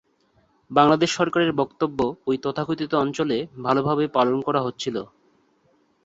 [0.71, 4.95] বাংলাদেশ সরকারের বক্তব্য ঐ তথাকথিত অঞ্চলে ভালোভাবেই পালন করা হচ্ছিল।